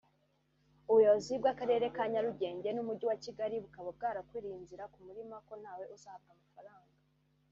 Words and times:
ubuyobozi 0.89 1.33
bw’Akarere 1.41 1.85
ka 1.95 2.03
Nyarugenge 2.11 2.69
n’Umujyi 2.73 3.05
wa 3.07 3.17
Kigali 3.23 3.55
bukaba 3.63 3.89
bwarabakuriye 3.97 4.55
inzira 4.57 4.83
ku 4.93 4.99
murima 5.05 5.35
ko 5.47 5.53
ntawe 5.61 5.85
uzahabwa 5.95 6.31
amafaranga 6.37 6.93